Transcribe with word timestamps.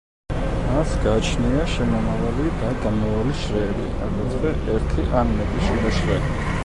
მას 0.69 0.93
გააჩნია 1.03 1.65
შემომავალი 1.73 2.47
და 2.63 2.71
გამავალი 2.85 3.37
შრეები, 3.43 3.85
აგრეთვე 4.07 4.55
ერთი 4.77 5.07
ან 5.21 5.37
მეტი 5.39 5.65
შიდა 5.69 5.93
შრე. 6.01 6.19